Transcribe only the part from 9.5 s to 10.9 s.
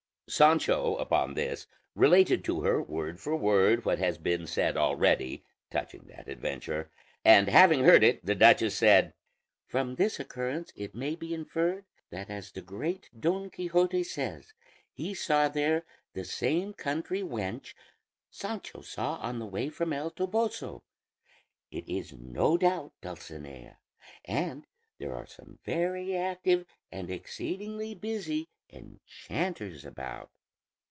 "From this occurrence